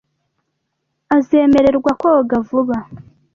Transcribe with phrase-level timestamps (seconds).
[1.15, 2.77] Azemererwa koga vuba.